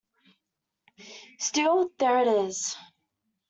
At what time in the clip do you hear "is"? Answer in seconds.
2.27-2.75